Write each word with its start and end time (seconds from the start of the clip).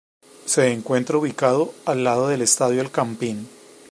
Se 0.45 0.71
encuentra 0.71 1.19
ubicado 1.19 1.75
al 1.85 2.03
lado 2.03 2.27
del 2.29 2.41
estadio 2.41 2.81
El 2.81 2.89
Campín. 2.89 3.47